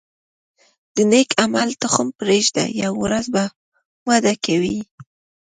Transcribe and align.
د 0.95 0.97
نیک 1.11 1.29
عمل 1.43 1.69
تخم 1.81 2.07
پرېږده، 2.19 2.63
یوه 2.83 2.97
ورځ 3.03 3.25
به 3.33 3.43
وده 4.07 4.33
کوي. 4.45 4.79